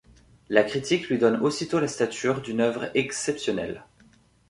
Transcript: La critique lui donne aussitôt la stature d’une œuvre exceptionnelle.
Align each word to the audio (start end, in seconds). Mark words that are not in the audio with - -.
La 0.49 0.63
critique 0.63 1.09
lui 1.09 1.19
donne 1.19 1.39
aussitôt 1.41 1.79
la 1.79 1.87
stature 1.87 2.41
d’une 2.41 2.59
œuvre 2.61 2.89
exceptionnelle. 2.95 3.83